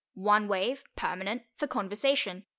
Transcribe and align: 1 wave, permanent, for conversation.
1 0.15 0.47
wave, 0.47 0.83
permanent, 0.95 1.43
for 1.57 1.67
conversation. 1.67 2.43